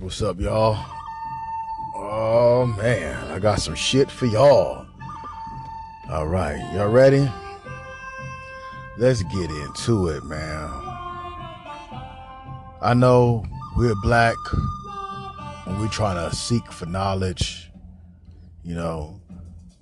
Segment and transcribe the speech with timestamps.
[0.00, 0.82] What's up, y'all?
[1.94, 4.86] Oh man, I got some shit for y'all.
[6.10, 7.30] All right, y'all ready?
[8.96, 10.70] Let's get into it, man.
[12.80, 13.44] I know
[13.76, 14.36] we're black
[15.66, 17.70] and we're trying to seek for knowledge.
[18.64, 19.20] You know,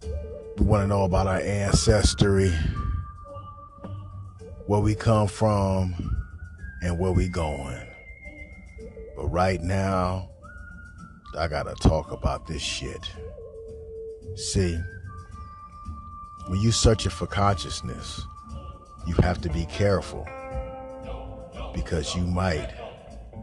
[0.02, 2.52] we want to know about our ancestry,
[4.66, 5.94] where we come from,
[6.82, 7.87] and where we going.
[9.18, 10.30] But right now,
[11.36, 13.10] I gotta talk about this shit.
[14.36, 14.78] See,
[16.46, 18.22] when you searching for consciousness,
[19.08, 20.24] you have to be careful
[21.74, 22.70] because you might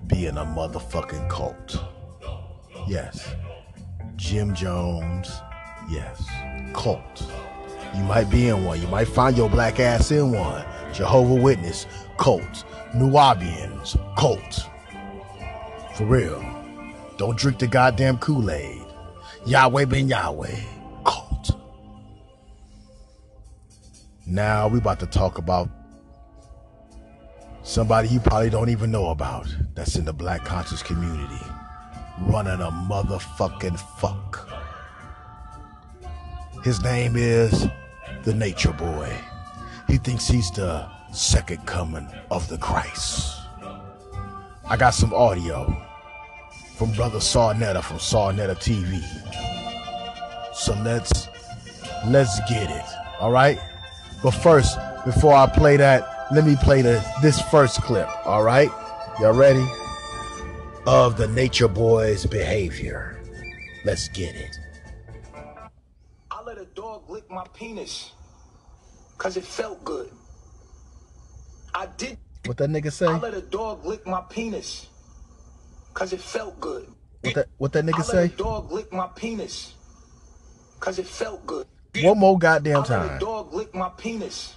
[0.07, 1.77] be in a motherfucking cult.
[2.87, 3.35] Yes.
[4.15, 5.41] Jim Jones,
[5.89, 6.25] yes.
[6.71, 7.29] Cult.
[7.93, 8.81] You might be in one.
[8.81, 10.63] You might find your black ass in one.
[10.93, 11.85] Jehovah Witness,
[12.17, 12.63] cult.
[12.93, 14.69] Nubians, cult.
[15.95, 16.43] For real.
[17.15, 18.81] Don't drink the goddamn Kool-Aid.
[19.45, 20.59] Yahweh ben Yahweh.
[21.05, 21.51] Cult.
[24.27, 25.69] Now we about to talk about
[27.63, 31.45] somebody you probably don't even know about that's in the black conscious community.
[32.19, 34.49] Running a motherfucking fuck.
[36.61, 37.67] His name is
[38.23, 39.15] the Nature Boy.
[39.87, 43.39] He thinks he's the second coming of the Christ.
[44.67, 45.84] I got some audio
[46.75, 49.01] from brother Sa Neter from Sa Neter TV.
[50.53, 51.29] So let's
[52.07, 52.85] let's get it.
[53.19, 53.59] All right?
[54.21, 58.69] But first, before I play that, let me play the this first clip, all right?
[59.19, 59.65] Y'all ready?
[60.85, 63.21] Of the Nature Boy's behavior.
[63.85, 64.59] Let's get it.
[66.31, 68.11] I let a dog lick my penis
[69.17, 70.11] because it felt good.
[71.73, 72.17] I did.
[72.45, 73.07] What that nigga say?
[73.07, 74.87] I let a dog lick my penis
[75.95, 76.85] because it felt good.
[77.21, 78.17] What that what that nigga I say?
[78.17, 79.73] let a dog lick my penis
[80.77, 81.65] because it felt good.
[82.01, 83.19] One more goddamn I let a time.
[83.19, 84.53] dog lick my penis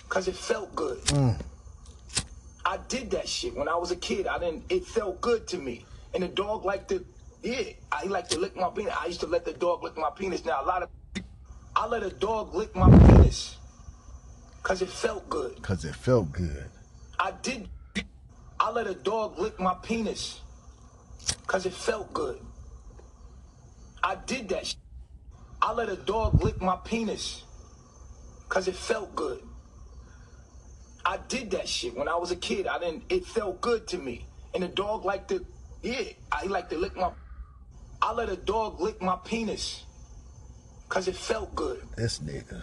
[0.00, 0.98] because it felt good.
[1.04, 1.40] Mm.
[2.64, 4.26] I did that shit when I was a kid.
[4.26, 4.64] I didn't.
[4.68, 7.04] It felt good to me, and the dog liked to.
[7.42, 8.92] Yeah, I like to lick my penis.
[9.00, 10.44] I used to let the dog lick my penis.
[10.44, 10.88] Now a lot of,
[11.76, 13.56] I let a dog lick my penis
[14.60, 15.62] because it felt good.
[15.62, 16.66] Cause it felt good.
[17.18, 17.68] I did.
[18.62, 20.40] I let a dog lick my penis
[21.44, 22.38] because it felt good.
[24.04, 24.68] I did that.
[24.68, 24.76] Sh-
[25.60, 27.42] I let a dog lick my penis
[28.48, 29.42] because it felt good.
[31.04, 32.68] I did that shit when I was a kid.
[32.68, 33.02] I didn't.
[33.08, 35.44] It felt good to me, and the dog liked to.
[35.82, 37.10] Yeah, I like to lick my.
[38.00, 39.82] I let a dog lick my penis
[40.88, 41.82] because it felt good.
[41.96, 42.62] This nigga.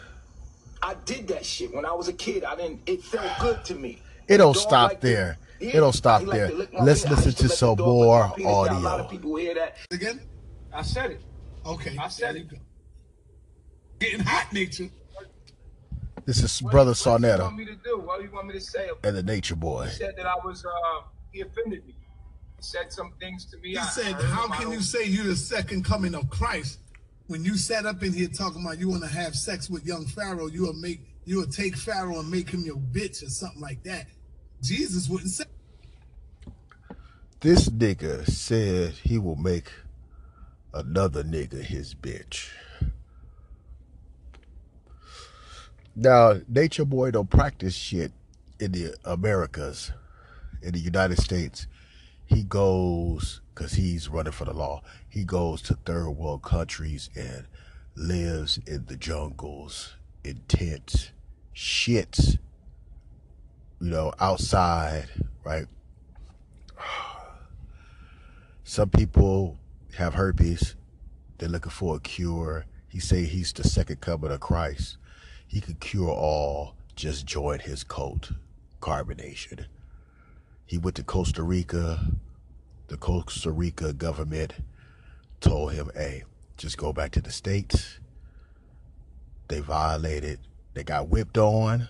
[0.81, 2.45] I did that shit when I was a kid.
[2.45, 2.87] I didn't.
[2.87, 4.01] It felt good to me.
[4.29, 5.37] It don't stop like to- there.
[5.59, 6.47] Yeah, It don't stop he like there.
[6.49, 7.11] to lick my Let's penis.
[7.11, 8.45] I listen used to let some more my penis.
[8.45, 9.05] Now, A lot audio.
[9.05, 9.77] of people hear that.
[9.91, 10.21] Again?
[10.73, 11.21] I said it.
[11.65, 11.97] Okay.
[11.99, 12.47] I said it.
[13.99, 14.89] Getting hot, nature.
[16.25, 17.99] This is What- brother What do you want me to do?
[17.99, 18.89] What do you want me to say?
[19.03, 19.85] and the Nature Boy.
[19.85, 20.63] He said that I was.
[20.65, 20.69] Uh,
[21.31, 21.95] he offended me.
[22.57, 23.71] He said some things to me.
[23.71, 24.51] He I- said, I How him.
[24.53, 26.79] I can you say you're the second coming of Christ
[27.27, 30.05] when you sat up in here talking about you want to have sex with young
[30.05, 30.47] Pharaoh?
[30.47, 33.83] You will make you will take Pharaoh and make him your bitch or something like
[33.83, 34.07] that.
[34.61, 35.45] Jesus wouldn't say
[37.41, 39.71] This nigga said he will make
[40.73, 42.49] another nigga his bitch.
[45.95, 48.11] Now, Nature Boy don't practice shit
[48.59, 49.91] in the Americas,
[50.61, 51.67] in the United States.
[52.25, 57.45] He goes, because he's running for the law, he goes to third world countries and
[57.95, 61.11] lives in the jungles, in tents,
[61.55, 62.37] shits,
[63.79, 65.07] you know, outside,
[65.43, 65.65] right?
[68.63, 69.57] Some people
[69.95, 70.75] have herpes.
[71.37, 72.65] They're looking for a cure.
[72.87, 74.97] He say he's the second coming of Christ.
[75.47, 76.75] He could cure all.
[76.95, 78.33] Just join his cult,
[78.81, 79.65] carbonation.
[80.65, 82.11] He went to Costa Rica.
[82.87, 84.53] The Costa Rica government
[85.39, 86.23] told him, "Hey,
[86.57, 87.99] just go back to the states."
[89.47, 90.39] They violated.
[90.73, 91.87] They got whipped on.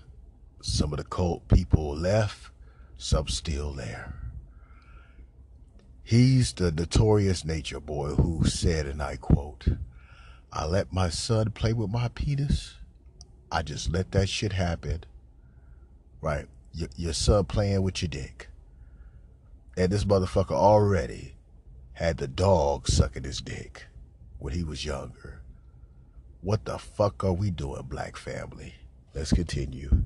[0.61, 2.51] Some of the cult people left.
[2.97, 4.13] Some still there.
[6.03, 9.67] He's the notorious nature boy who said, and I quote,
[10.51, 12.75] I let my son play with my penis.
[13.51, 15.03] I just let that shit happen.
[16.19, 16.47] Right.
[16.73, 18.49] Your, your son playing with your dick.
[19.77, 21.35] And this motherfucker already
[21.93, 23.85] had the dog sucking his dick
[24.39, 25.41] when he was younger.
[26.41, 28.73] What the fuck are we doing, black family?
[29.13, 30.05] Let's continue.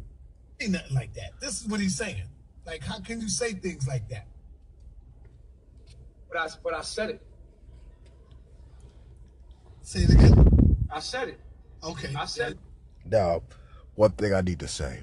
[0.60, 1.32] Ain't nothing like that.
[1.40, 2.24] This is what he's saying.
[2.66, 4.28] Like, how can you say things like that?
[6.34, 7.22] but I but I said it.
[9.82, 10.78] Say it again.
[10.92, 11.40] I said it.
[11.84, 12.14] Okay.
[12.16, 12.58] I said it.
[13.06, 13.44] Now,
[13.96, 15.00] one thing I need to say.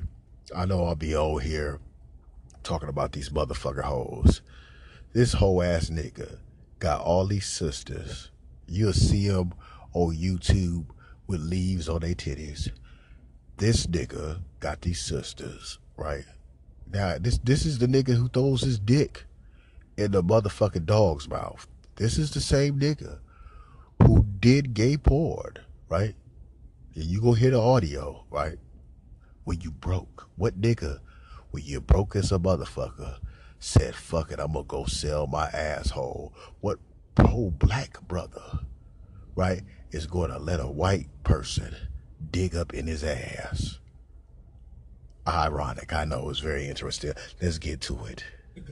[0.55, 1.79] I know I'll be old here
[2.64, 4.41] talking about these motherfucker hoes.
[5.12, 6.38] This whole ass nigga
[6.81, 8.31] got all these sisters.
[8.67, 9.53] You'll see them
[9.93, 10.87] on YouTube
[11.26, 12.70] with leaves on their titties.
[13.60, 16.24] This nigga got these sisters, right?
[16.90, 19.26] Now, this this is the nigga who throws his dick
[19.98, 21.66] in the motherfucking dog's mouth.
[21.96, 23.18] This is the same nigga
[24.02, 25.58] who did gay porn,
[25.90, 26.14] right?
[26.94, 28.56] And you go hear the audio, right?
[29.44, 30.26] When you broke.
[30.36, 31.00] What nigga,
[31.50, 33.18] when you broke as a motherfucker,
[33.58, 36.32] said, fuck it, I'm gonna go sell my asshole.
[36.62, 36.78] What
[37.14, 38.60] pro black brother,
[39.34, 39.60] right,
[39.90, 41.76] is gonna let a white person
[42.31, 43.78] dig up in his ass?
[45.26, 47.12] Ironic, I know, it's very interesting.
[47.40, 48.25] Let's get to it.
[48.55, 48.64] Here.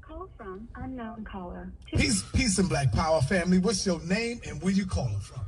[0.00, 1.72] Call from unknown caller.
[1.86, 3.58] Peace, peace and black power family.
[3.58, 5.40] What's your name and where you calling from?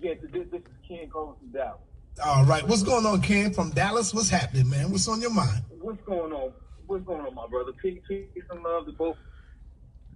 [0.00, 1.80] Yeah, this, this is Ken calling from Dallas.
[2.22, 2.66] All right.
[2.68, 4.12] What's going on, Ken from Dallas?
[4.12, 4.90] What's happening, man?
[4.90, 5.62] What's on your mind?
[5.80, 6.52] What's going on?
[6.86, 7.72] What's going on, my brother?
[7.80, 9.16] Peace, peace and love to both.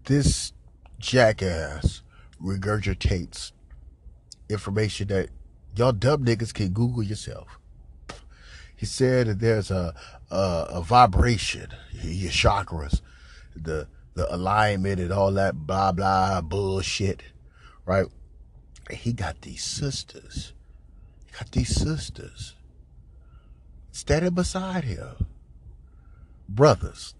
[0.04, 0.52] This
[0.98, 2.02] jackass
[2.42, 3.52] regurgitates
[4.48, 5.28] information that
[5.76, 7.58] y'all dumb niggas can Google yourself.
[8.76, 9.94] He said that there's a
[10.30, 13.00] a, a vibration, your chakras,
[13.56, 17.22] the the alignment and all that blah blah bullshit,
[17.86, 18.06] right?
[18.90, 20.52] He got these sisters.
[21.26, 22.54] He got these sisters
[23.92, 25.26] standing beside him.
[26.48, 27.14] Brothers,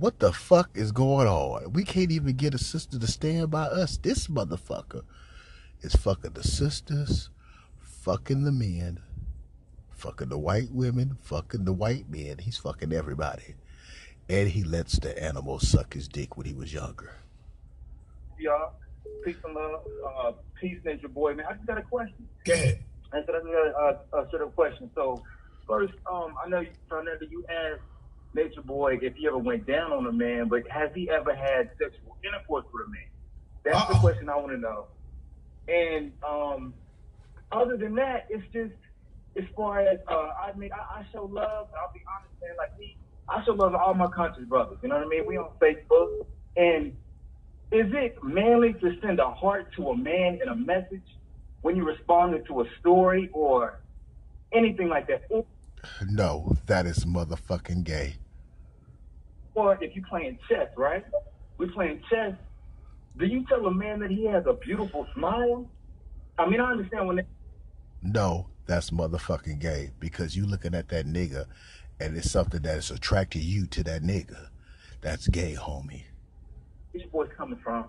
[0.00, 1.72] what the fuck is going on?
[1.74, 3.98] We can't even get a sister to stand by us.
[3.98, 5.02] This motherfucker
[5.82, 7.28] is fucking the sisters,
[7.80, 8.98] fucking the men,
[9.90, 12.38] fucking the white women, fucking the white men.
[12.38, 13.56] He's fucking everybody.
[14.30, 17.12] And he lets the animals suck his dick when he was younger.
[18.38, 18.72] Y'all,
[19.22, 19.82] peace and love.
[20.06, 21.44] Uh, peace, nature boy, man.
[21.46, 22.26] I just got a question.
[22.44, 22.78] Go ahead.
[23.12, 24.88] I I just got a, a, a sort of question.
[24.94, 25.22] So,
[25.68, 27.82] first, um, I know you, Fernando, you asked
[28.34, 31.70] Nature Boy if he ever went down on a man, but has he ever had
[31.78, 33.00] sexual intercourse with a man?
[33.64, 34.00] That's the Uh-oh.
[34.00, 34.86] question I want to know.
[35.68, 36.74] And um,
[37.52, 38.74] other than that, it's just
[39.36, 41.68] as far as uh, I mean, I, I show love.
[41.78, 42.52] I'll be honest, man.
[42.56, 42.96] Like me,
[43.28, 44.78] I show love to all my conscious brothers.
[44.82, 45.26] You know what I mean?
[45.26, 46.96] We on Facebook, and
[47.72, 51.06] is it manly to send a heart to a man in a message
[51.62, 53.80] when you responded to a story or
[54.52, 55.22] anything like that?
[56.08, 58.14] No, that is motherfucking gay.
[59.54, 61.04] or if you playing chess, right?
[61.58, 62.32] We playing chess.
[63.18, 65.68] Do you tell a man that he has a beautiful smile?
[66.38, 67.22] I mean, I understand when they,
[68.02, 71.46] No, that's motherfucking gay because you looking at that nigga
[71.98, 74.48] and it's something that is attracting you to that nigga.
[75.02, 76.04] That's gay, homie.
[76.92, 77.86] these boys coming from.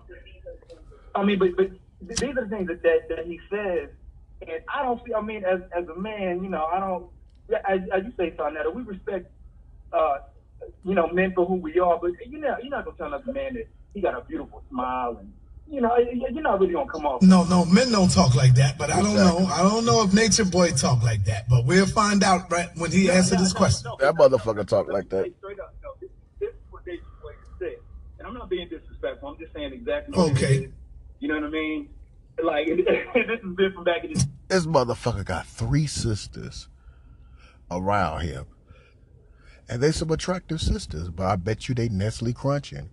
[1.14, 3.88] I mean, but but these are the things that that, that he says,
[4.42, 5.14] and I don't see.
[5.14, 7.06] I mean, as as a man, you know, I don't.
[7.52, 9.30] Yeah, As, as you say, Sa Neter, we respect,
[9.92, 10.18] uh,
[10.84, 13.30] you know, men for who we are, but you know, you're not gonna tell another
[13.30, 15.32] man that he got a beautiful smile and.
[15.68, 17.22] You know, you're not really gonna come off.
[17.22, 19.46] No, no, men don't talk like that, but I don't know.
[19.46, 22.90] I don't know if Nature Boy talk like that, but we'll find out right when
[22.90, 23.90] he answered this question.
[24.00, 25.32] That motherfucker talk like that.
[25.38, 27.76] Straight up, no, this, this is what Nature Boy said,
[28.18, 29.30] and I'm not being disrespectful.
[29.30, 30.14] I'm just saying exactly.
[30.18, 30.56] What Okay.
[30.56, 30.70] It is.
[31.20, 31.88] You know what I mean?
[32.44, 32.66] Like
[33.14, 36.68] this has been from back in the This motherfucker got three sisters
[37.78, 38.46] around him.
[39.68, 42.90] And they some attractive sisters, but I bet you they Nestle crunching.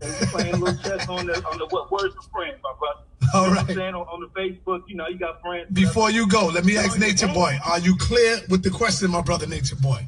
[0.00, 3.00] playing little chess on the on the what words of friends, my brother.
[3.34, 3.76] All You know what I'm right.
[3.76, 5.68] saying on, on the Facebook, you know, you got friends.
[5.72, 9.22] Before you go, let me ask Nature Boy, are you clear with the question, my
[9.22, 10.06] brother Nature Boy?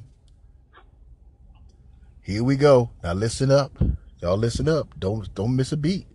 [2.22, 2.90] Here we go.
[3.02, 3.72] Now listen up.
[4.20, 4.98] Y'all listen up.
[4.98, 6.06] Don't don't miss a beat.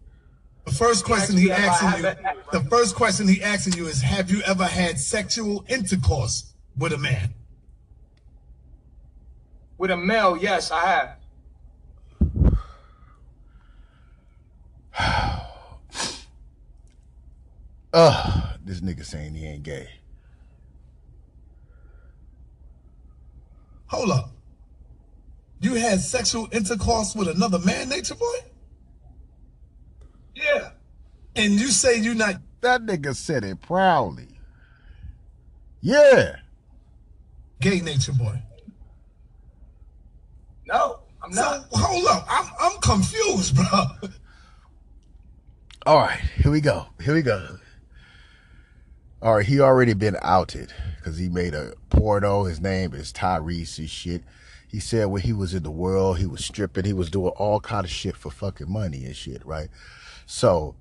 [0.65, 2.12] The first question he asking you,
[2.51, 6.98] the first question he asking you is, have you ever had sexual intercourse with a
[6.98, 7.34] man?
[9.77, 11.17] With a male, yes, I have.
[17.93, 19.89] Ugh, this nigga saying he ain't gay.
[23.88, 24.32] Hold up.
[25.60, 28.38] You had sexual intercourse with another man, Nature Boy?
[31.36, 31.44] Yeah.
[31.44, 34.28] And you say you're not That nigga said it proudly.
[35.82, 36.38] Yeah.
[37.60, 38.42] gay, Nature Boy?
[40.66, 41.66] No, I'm So not.
[41.72, 42.25] hold up.
[42.30, 44.10] I'm I'm confused, bro.
[45.86, 46.86] All right, here we go.
[47.02, 47.58] Here we go.
[49.22, 52.46] All right, he already been outed because he made a porno.
[52.46, 54.24] His name is Tyrese and shit.
[54.68, 57.60] He said when he was in the world, he was stripping, he was doing all
[57.60, 59.70] kind of shit for fucking money and shit, right?
[60.25, 60.75] So,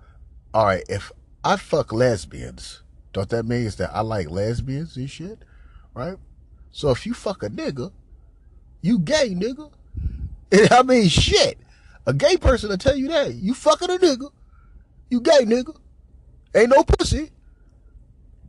[0.54, 1.12] all right, if
[1.44, 2.82] I fuck lesbians,
[3.12, 5.38] don't that mean that I like lesbians and shit,
[5.94, 6.16] right?
[6.70, 7.92] So if you fuck a nigga,
[8.80, 9.70] you gay nigga.
[10.70, 11.58] I mean shit.
[12.06, 13.34] A gay person will tell you that.
[13.34, 14.30] You fucking a nigga.
[15.08, 15.76] You gay nigga.
[16.54, 17.30] Ain't no pussy.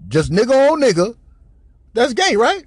[0.08, 1.16] Just nigga on nigga.
[1.94, 2.66] That's gay, right?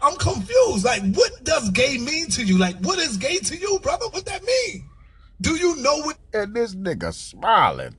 [0.00, 0.84] I'm confused.
[0.84, 2.56] Like, what does gay mean to you?
[2.56, 4.06] Like, what is gay to you, brother?
[4.10, 4.88] What that mean?
[5.40, 7.96] Do you know what And this nigga smiling.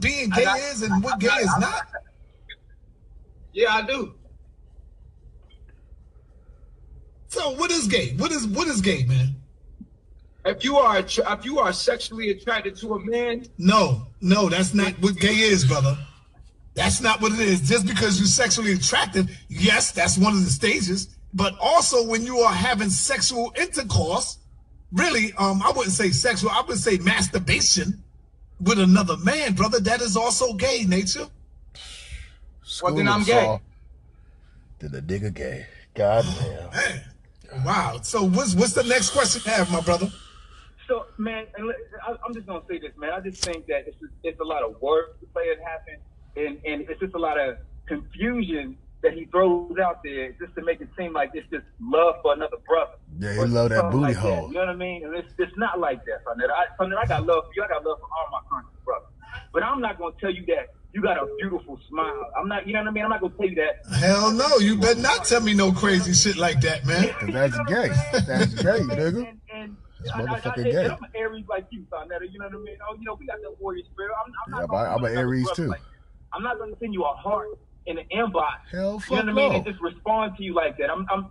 [0.00, 1.86] Being gay I- is and what gay is not?
[3.52, 4.14] Yeah, I do.
[7.28, 8.14] So, what is gay?
[8.16, 9.34] What is what is gay, man?
[10.44, 14.92] If you are if you are sexually attracted to a man, No, no, that's not
[15.00, 15.96] what gay is, brother.
[16.74, 17.60] That's not what it is.
[17.68, 21.16] Just because you're sexually attractive, yes, that's one of the stages.
[21.32, 24.38] But also when you are having sexual intercourse,
[24.92, 28.03] really, um, I wouldn't say sexual, I would say masturbation
[28.60, 29.80] with another man, brother.
[29.80, 31.26] That is also gay nature.
[32.82, 33.32] Well, then I'm gay.
[33.44, 33.60] thought
[34.78, 35.66] That the nigga gay.
[35.94, 36.70] God damn.
[36.70, 37.98] Man, wow.
[38.02, 40.08] So what's what's the next question you have, my brother?
[40.88, 43.12] So, man, I- I'm just gonna say this, man.
[43.12, 45.96] I just think that it's just, it's a lot of work to play it happen,
[46.36, 50.64] and and it's just a lot of confusion that he throws out there just to
[50.64, 52.92] make it seem like it's just love for another brother.
[53.20, 54.48] Yeah, he love that booty like hole.
[54.48, 55.04] You know what I mean?
[55.04, 56.50] And it's it's not like that, Sonnet.
[56.50, 57.62] I, Sonnet, I got love for you.
[57.62, 59.08] I got love for all my country brothers.
[59.52, 62.30] But I'm not gonna tell you that you got a beautiful smile.
[62.36, 62.66] I'm not.
[62.66, 63.04] You know what I mean?
[63.04, 63.84] I'm not gonna tell you that.
[63.98, 67.08] Hell no, you better not tell me no crazy shit like that, man.
[67.20, 67.88] Cause that's gay.
[68.26, 69.28] That's gay, nigga.
[69.28, 70.86] And, and That's I- I- I- motherfucking and gay.
[70.86, 72.24] I'm an Aries like you, Sa Neter.
[72.24, 72.76] You know what I mean?
[72.88, 74.12] Oh, you know, we got that warrior spirit.
[74.24, 75.66] I'm, I'm Yeah, not I'm an Aries too.
[75.66, 75.82] like.
[76.32, 77.48] I'm not gonna send you a heart
[77.86, 78.56] in an inbox.
[78.70, 79.34] Hell You know what I mean?
[79.34, 79.56] no.
[79.56, 80.90] And just respond to you like that.
[80.90, 81.26] I'm, I'm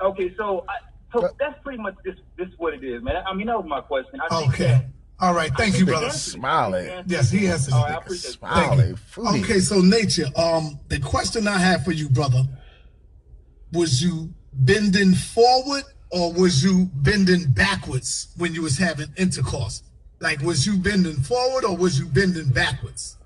[0.00, 0.34] okay.
[0.36, 0.74] So, I,
[1.12, 3.16] so But- that's pretty much this, this is what it is, man.
[3.26, 4.20] I mean, that was my question.
[4.20, 4.64] I think Okay.
[4.68, 4.84] that-
[5.20, 6.06] All right, thank you, I think brother.
[6.06, 7.04] the answer- Smiling.
[7.06, 7.72] Yes, he has.
[7.72, 7.82] All it.
[7.82, 8.40] right, I appreciate it.
[8.40, 9.44] Thank Smiling.
[9.44, 10.26] Okay, so nature.
[10.36, 12.42] Um, the question I have for you, brother,
[13.72, 19.82] was you bending forward or was you bending backwards when you was having intercourse?
[20.20, 23.17] Like, was you bending forward or was you bending backwards?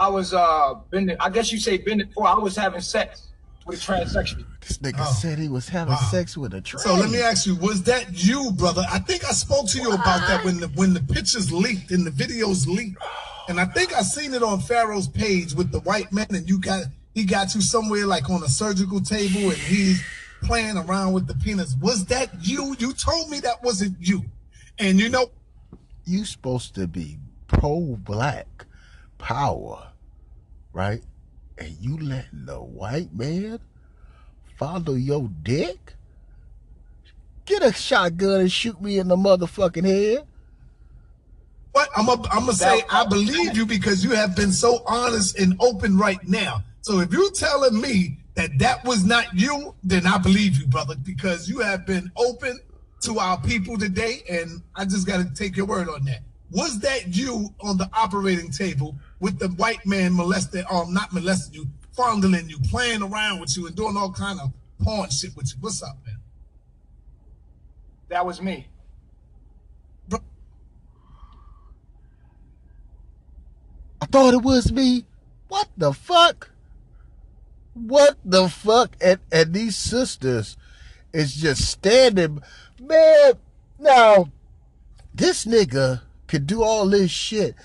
[0.00, 1.16] I was uh bending.
[1.20, 2.26] I guess you say bending before.
[2.26, 3.28] I was having sex
[3.66, 4.42] with a transsexual.
[4.42, 4.46] Oh.
[4.66, 6.00] This nigga said he was having Wow.
[6.10, 6.84] sex with a trans.
[6.84, 8.82] So let me ask you, was that you, brother?
[8.90, 12.06] I think I spoke to you about that when the when the pictures leaked and
[12.06, 12.96] the videos leaked.
[13.48, 16.58] And I think I seen it on Pharaoh's page with the white man and you
[16.58, 20.02] got he got you somewhere like on a surgical table and he's
[20.42, 21.76] playing around with the penis.
[21.80, 22.74] Was that you?
[22.78, 24.24] You told me that wasn't you.
[24.78, 25.30] And you know,
[26.06, 28.46] you supposed to be pro black
[29.18, 29.88] power,
[30.72, 31.02] right?
[31.58, 33.60] And you letting the white man
[34.58, 35.94] follow your dick?
[37.44, 40.26] Get a shotgun and shoot me in the motherfucking head.
[41.72, 45.98] what I'm gonna say I believe you because you have been so honest and open
[45.98, 46.64] right now.
[46.82, 50.94] So if you're telling me that that was not you, then I believe you, brother,
[50.94, 52.58] because you have been open
[53.02, 56.20] to our people today, and I just got to take your word on that.
[56.50, 61.54] Was that you on the operating table with the white man molesting, um, not molesting
[61.54, 65.46] you, fondling you, playing around with you, and doing all kind of porn shit with
[65.46, 65.58] you?
[65.60, 66.18] What's up, man?
[68.08, 68.66] That was me.
[74.02, 75.04] I thought it was me.
[75.48, 76.50] What the fuck?
[77.74, 78.96] What the fuck?
[79.00, 80.56] And and these sisters
[81.12, 82.40] is just standing,
[82.80, 83.34] man.
[83.78, 84.30] Now,
[85.14, 87.56] this nigga could do all this shit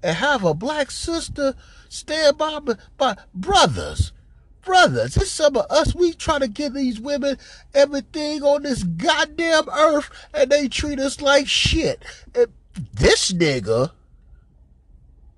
[0.00, 1.56] and have a black sister
[1.88, 2.60] stand by
[2.96, 4.12] by brothers.
[4.64, 5.92] Brothers, it's some of us.
[5.92, 7.36] We try to give these women
[7.74, 12.04] everything on this goddamn earth, and they treat us like shit.
[12.32, 12.46] And
[12.94, 13.90] this nigga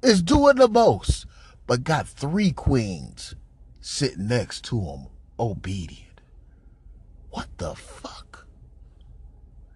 [0.03, 1.25] is doing the most,
[1.67, 3.35] but got three queens
[3.81, 5.07] sitting next to him,
[5.41, 6.21] obedient.
[7.31, 8.47] What the fuck?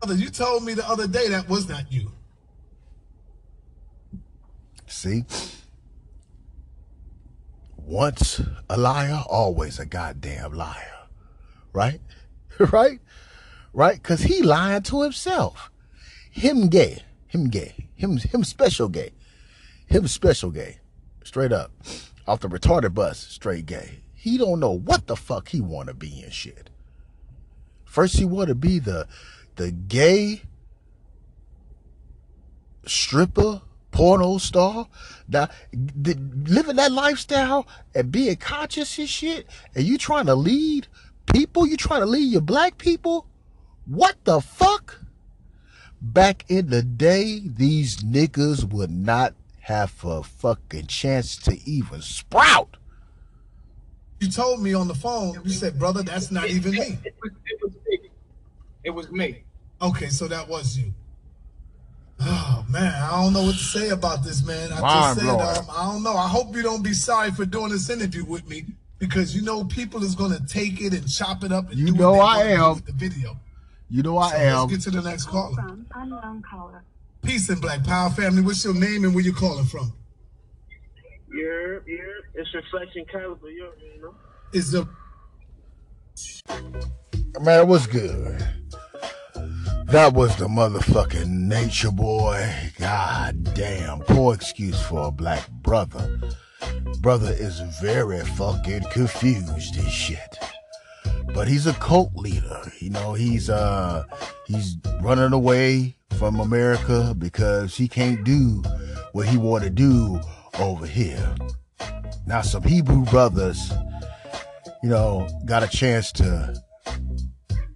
[0.06, 2.12] You told me the other day that was not you.
[4.88, 5.24] See?
[7.76, 11.06] Once a liar, always a goddamn liar.
[11.72, 12.00] Right?
[12.72, 13.00] right?
[13.72, 13.96] Right?
[13.96, 15.70] Because he lying to himself.
[16.30, 17.02] Him gay.
[17.26, 17.88] Him gay.
[17.94, 19.12] Him, him special gay.
[19.86, 20.78] Him special gay.
[21.24, 21.70] Straight up.
[22.26, 24.00] Off the retarded bus, straight gay.
[24.14, 26.70] He don't know what the fuck he want to be and shit.
[27.84, 29.08] First he want to be the
[29.56, 30.42] the gay
[32.86, 33.62] stripper
[33.98, 34.86] porno star,
[35.28, 36.14] now, the,
[36.44, 40.86] living that lifestyle and being conscious and shit, and you trying to lead
[41.32, 43.26] people, you trying to lead your black people?
[43.86, 45.00] What the fuck?
[46.00, 52.76] Back in the day, these niggas would not have a fucking chance to even sprout.
[54.20, 56.98] You told me on the phone, you said, brother, that's not even me.
[57.04, 58.10] It was, it was me.
[58.84, 59.42] It was me.
[59.82, 60.94] Okay, so that was you.
[62.20, 64.72] Oh man, I don't know what to say about this, man.
[64.72, 66.14] I Mind just said, um, I don't know.
[66.16, 68.64] I hope you don't be sorry for doing this interview with me
[68.98, 71.92] because you know people is gonna take it and chop it up and You do
[71.94, 72.74] know what they I wanna am.
[72.76, 73.36] with the video.
[73.88, 74.58] You know I So am.
[74.68, 75.54] let's get to the next caller.
[75.54, 76.82] From unknown caller.
[77.22, 78.42] Peace and Black Power family.
[78.42, 79.92] What's your name and where you calling from?
[81.32, 81.98] Yeah, yeah.
[82.34, 83.70] It's reflection caliber, you
[84.02, 84.14] know.
[84.52, 84.88] Is the
[87.40, 88.42] Man, what's good?
[89.88, 92.46] That was the motherfucking nature boy.
[92.78, 94.00] God damn.
[94.00, 96.20] Poor excuse for a black brother.
[97.00, 100.38] Brother is very fucking confused and shit.
[101.32, 102.70] But he's a cult leader.
[102.80, 104.04] You know, he's uh
[104.46, 108.62] he's running away from America because he can't do
[109.12, 110.20] what he want to do
[110.58, 111.34] over here.
[112.26, 113.72] Now some Hebrew brothers,
[114.82, 116.62] you know, got a chance to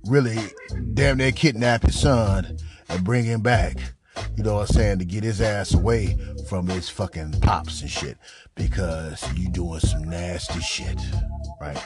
[0.06, 0.38] really
[0.94, 3.76] damn near kidnap his son and bring him back.
[4.36, 4.98] You know what I'm saying?
[4.98, 6.16] To get his ass away
[6.48, 8.18] from his fucking pops and shit.
[8.54, 11.00] Because you doing some nasty shit.
[11.60, 11.82] Right?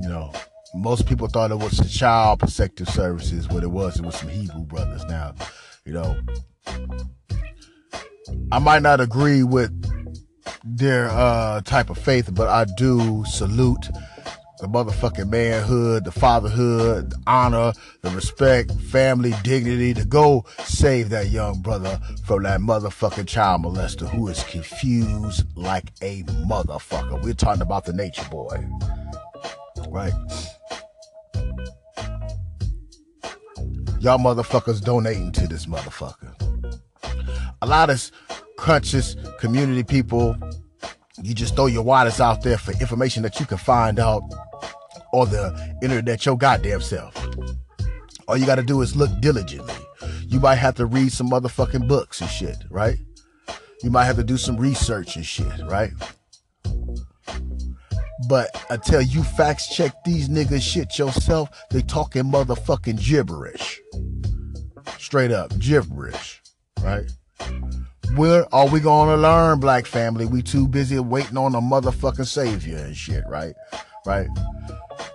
[0.00, 0.32] You know,
[0.74, 3.48] most people thought it was the child protective services.
[3.48, 5.04] What it was, it was some Hebrew brothers.
[5.04, 5.34] Now,
[5.84, 6.16] you know,
[8.50, 9.72] I might not agree with
[10.64, 13.88] their uh type of faith, but I do salute
[14.60, 21.28] the motherfucking manhood, the fatherhood, the honor, the respect, family, dignity to go save that
[21.30, 27.22] young brother from that motherfucking child molester who is confused like a motherfucker.
[27.22, 28.64] We're talking about the nature boy.
[29.88, 30.12] Right?
[34.00, 36.34] Y'all motherfuckers donating to this motherfucker.
[37.62, 38.10] A lot of
[38.56, 40.36] conscious community people
[41.22, 44.22] you just throw your wires out there for information that you can find out
[45.12, 47.14] or the internet your goddamn self.
[48.26, 49.74] All you got to do is look diligently.
[50.26, 52.96] You might have to read some motherfucking books and shit, right?
[53.82, 55.90] You might have to do some research and shit, right?
[58.28, 63.80] But until you facts check these niggas shit yourself, they talking motherfucking gibberish.
[64.98, 66.42] Straight up gibberish,
[66.82, 67.04] right?
[68.12, 70.26] Where are we gonna learn, black family?
[70.26, 73.54] We too busy waiting on a motherfucking savior and shit, right?
[74.06, 74.28] Right?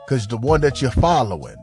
[0.07, 1.55] Cause the one that you're following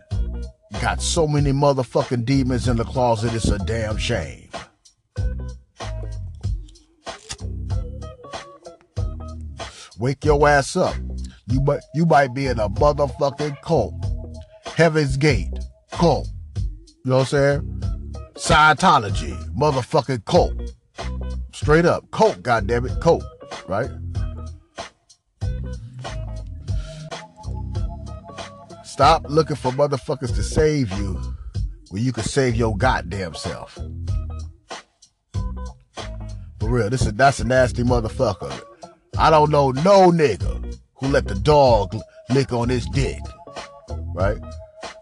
[0.81, 4.49] got so many motherfucking demons in the closet, it's a damn shame.
[9.99, 10.95] Wake your ass up.
[11.49, 13.95] You might you might be in a motherfucking cult.
[14.65, 15.53] Heaven's Gate
[15.91, 16.29] cult.
[17.05, 17.83] You know what I'm saying?
[18.35, 20.53] Scientology, motherfucking cult.
[21.67, 22.09] Straight up.
[22.13, 23.01] Coke, goddammit.
[23.01, 23.25] Coke.
[23.67, 23.91] Right?
[28.85, 31.21] Stop looking for motherfuckers to save you
[31.91, 33.77] when you can save your goddamn self.
[36.61, 38.63] For real, this is that's a nasty motherfucker.
[39.19, 41.97] I don't know no nigga who let the dog
[42.31, 43.19] lick on his dick.
[44.15, 44.39] Right?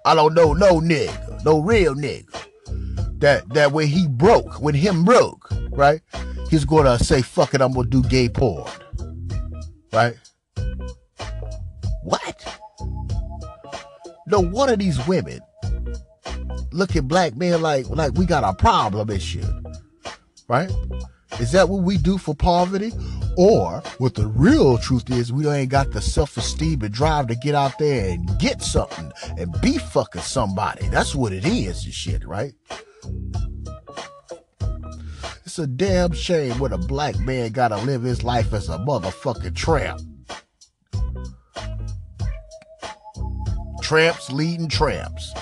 [0.06, 2.24] I don't know no nigga, no real nigga.
[3.18, 6.00] That that when he broke, when him broke, right?
[6.50, 8.70] He's gonna say, fuck it, I'm gonna do gay porn.
[9.92, 10.16] Right?
[12.02, 12.60] What?
[14.26, 15.40] No, one of these women
[16.72, 19.46] look at black men like like we got a problem and shit.
[20.48, 20.70] Right?
[21.40, 22.92] Is that what we do for poverty?
[23.36, 27.56] Or what the real truth is, we ain't got the self-esteem and drive to get
[27.56, 30.86] out there and get something and be fucking somebody.
[30.86, 32.52] That's what it is and shit, right?
[35.54, 39.54] It's a damn shame when a black man gotta live his life as a motherfucking
[39.54, 40.00] tramp.
[43.80, 45.32] Tramps leading tramps.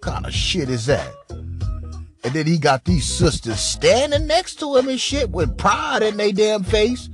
[0.00, 1.12] kind of shit is that?
[1.28, 6.16] And then he got these sisters standing next to him and shit with pride in
[6.16, 7.10] their damn face.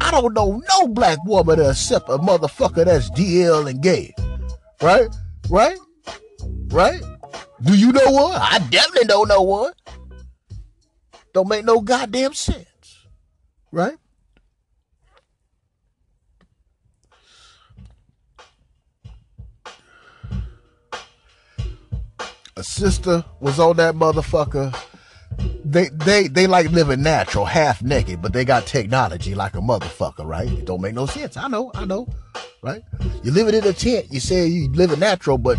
[0.00, 4.14] I don't know no black woman to except a motherfucker that's DL and gay.
[4.80, 5.08] Right?
[5.50, 5.78] Right?
[6.68, 7.02] Right?
[7.64, 8.34] Do you know one?
[8.34, 9.72] I definitely don't know one.
[11.32, 13.06] Don't make no goddamn sense.
[13.72, 13.96] Right?
[22.56, 24.76] A sister was on that motherfucker.
[25.64, 30.24] They they they like living natural, half naked, but they got technology like a motherfucker,
[30.24, 30.48] right?
[30.48, 31.36] It don't make no sense.
[31.36, 32.06] I know, I know,
[32.62, 32.82] right?
[33.24, 34.06] You living in a tent.
[34.10, 35.58] You say you living natural, but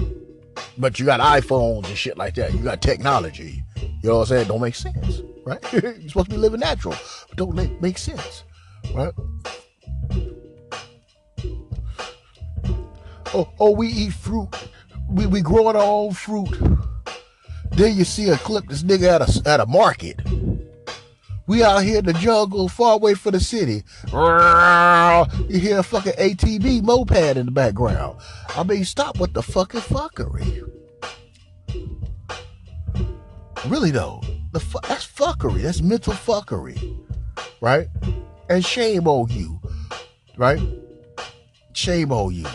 [0.78, 2.54] but you got iPhones and shit like that.
[2.54, 3.64] You got technology.
[3.76, 4.48] You know what I'm saying?
[4.48, 5.60] Don't make sense, right?
[5.74, 6.96] You're supposed to be living natural,
[7.30, 8.44] but don't make, make sense,
[8.94, 9.14] right?
[13.34, 14.50] Oh, oh, we eat fruit.
[15.10, 16.58] We we growing our own fruit.
[17.72, 20.22] Then you see a clip this nigga at a at a market.
[21.48, 23.84] We out here in the jungle, far away from the city.
[25.48, 28.20] You hear a fucking ATV moped in the background.
[28.56, 30.64] I mean, stop with the fucking fuckery.
[33.68, 35.62] Really though, the fu- that's fuckery.
[35.64, 36.98] That's mental fuckery,
[37.62, 37.88] right?
[38.50, 39.60] And shame on you,
[40.38, 40.62] right?
[41.74, 42.46] Shame on you.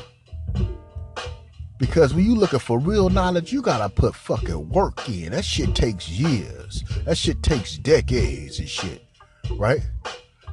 [1.81, 5.33] Because when you looking for real knowledge, you gotta put fucking work in.
[5.33, 6.85] That shit takes years.
[7.07, 9.03] That shit takes decades and shit.
[9.57, 9.81] Right?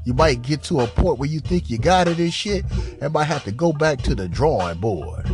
[0.06, 2.64] You might get to a point where you think you got it and shit,
[3.02, 5.28] and might have to go back to the drawing board.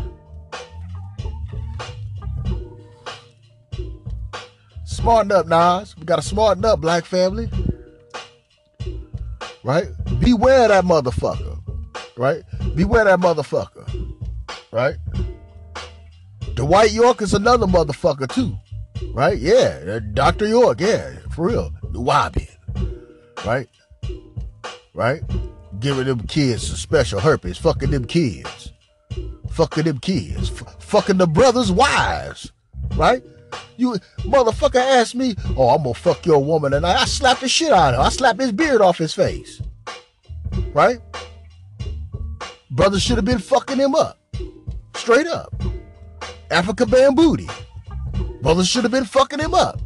[4.86, 5.96] Smarten up, Nas.
[5.96, 7.50] We gotta smarten up, black family.
[9.64, 9.90] Right?
[10.20, 11.60] Beware that motherfucker.
[12.18, 12.42] Right?
[12.74, 13.88] Beware that motherfucker.
[14.72, 14.96] Right?
[16.64, 18.58] Dwight York is another motherfucker too,
[19.14, 19.38] right?
[19.38, 20.48] Yeah, Dr.
[20.48, 21.74] York, yeah, for real.
[21.92, 22.48] Wabi,
[23.46, 23.68] right?
[24.94, 25.22] Right?
[25.82, 28.72] Giving them kids some special herpes, fucking them kids,
[29.50, 32.54] fucking them kids, F- fucking the brothers' wives,
[32.96, 33.22] right?
[33.76, 37.50] You motherfucker asked me, oh, I'm gonna fuck your woman, and I, I slapped the
[37.50, 38.06] shit out of him.
[38.06, 39.62] I slapped his beard off his face,
[40.74, 41.00] right?
[42.72, 44.18] Brother should have been fucking him up,
[44.96, 45.54] straight up.
[46.52, 47.50] Africa Bambooty.
[48.42, 49.80] Brothers should have been fucking him up.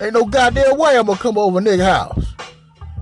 [0.00, 2.34] Ain't no goddamn way I'm gonna come over nigga house.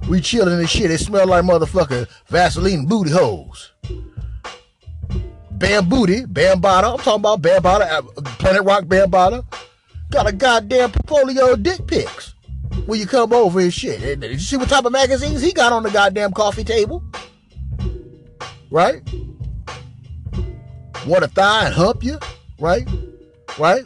[0.09, 0.90] We chilling and shit.
[0.90, 3.72] It smell like motherfucking Vaseline booty holes.
[5.50, 6.92] Bambooty, Bambaataa.
[6.92, 8.02] I'm talking about Bambaataa, uh,
[8.38, 9.44] Planet Rock Bambaataa.
[10.11, 12.35] Got a goddamn portfolio of dick pics
[12.87, 14.00] when you come over and shit.
[14.20, 17.02] Did you see what type of magazines he got on the goddamn coffee table?
[18.70, 19.02] Right?
[21.06, 22.18] Want a thigh and hump you,
[22.58, 22.88] right?
[23.58, 23.84] Right?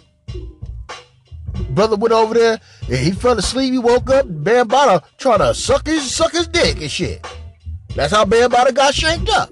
[1.70, 3.72] Brother went over there and he fell asleep.
[3.72, 7.26] He woke up, Bambaataa trying to suck his suck his dick and shit.
[7.94, 9.50] That's how Bambaataa got shanked up.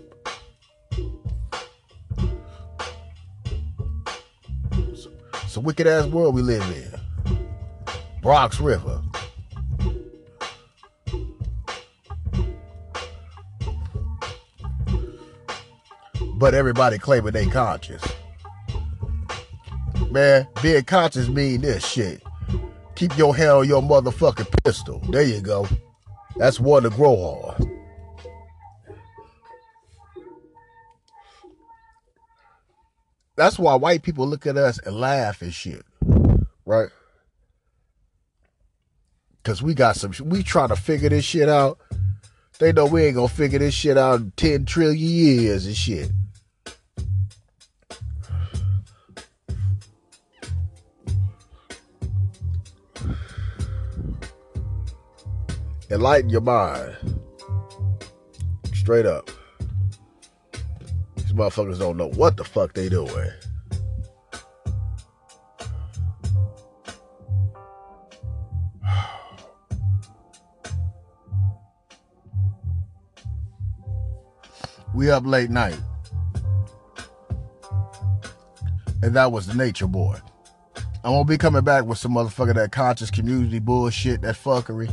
[5.44, 7.38] It's, a wicked ass world we live in.
[8.22, 9.02] Bronx River.
[16.42, 18.02] But everybody claiming they conscious.
[20.10, 22.20] Man, being conscious mean this shit.
[22.96, 24.98] Keep your hand on your motherfucking pistol.
[25.10, 25.68] There you go.
[26.34, 27.80] That's one to grow on.
[33.36, 35.86] That's why white people look at us and laugh and shit.
[36.66, 36.88] Right?
[39.44, 41.78] Cause we got some we trying to figure this shit out.
[42.58, 46.10] They know we ain't gonna figure this shit out in 10 trillion years and shit.
[55.92, 56.96] Enlighten your mind.
[58.72, 59.30] Straight up.
[61.16, 63.30] These motherfuckers don't know what the fuck they doing.
[74.94, 75.78] We up late night.
[79.02, 80.16] And that was the nature boy.
[81.04, 84.90] I'm gonna be coming back with some motherfucker that conscious community bullshit, that fuckery.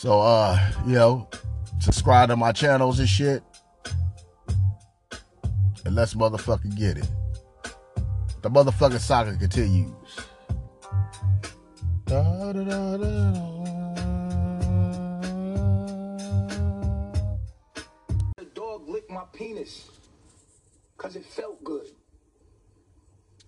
[0.00, 1.28] So, uh, you know,
[1.78, 3.42] subscribe to my channels and shit.
[5.84, 7.06] And let's motherfucking get it.
[8.40, 9.92] The motherfucking saga continues.
[12.06, 12.14] The
[18.54, 19.90] dog licked my penis
[20.96, 21.88] because it felt good.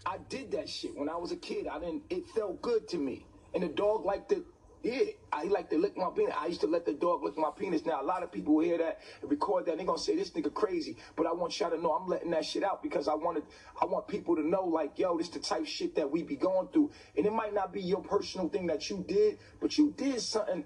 [0.04, 1.66] I did that shit when I was a kid.
[1.66, 2.02] I didn't.
[2.10, 4.44] It felt good to me, and the dog liked to
[4.82, 6.34] yeah, I like to lick my penis.
[6.38, 7.86] I used to let the dog lick my penis.
[7.86, 9.78] Now a lot of people hear that and record that.
[9.78, 10.96] They gonna say this nigga crazy.
[11.16, 13.44] But I want y'all to know I'm letting that shit out because I wanted
[13.80, 16.68] I want people to know like, yo, this the type shit that we be going
[16.68, 16.90] through.
[17.16, 20.64] And it might not be your personal thing that you did, but you did something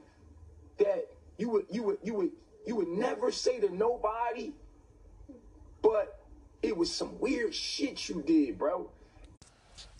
[0.78, 1.06] that
[1.38, 2.30] you would you would you would
[2.66, 4.52] you would never say to nobody,
[5.82, 6.18] but
[6.62, 8.90] It was some weird shit you did, bro.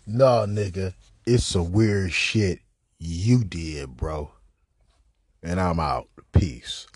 [0.05, 0.93] Nah, nigga,
[1.25, 2.59] it's some weird shit
[2.99, 4.31] you did, bro.
[5.43, 6.07] And I'm out.
[6.31, 6.87] Peace.